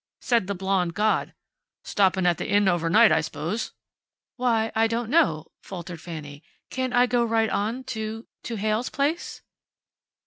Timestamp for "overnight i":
2.67-3.21